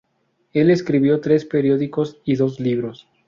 [0.53, 3.07] Él escribió tres periódicos y dos libros.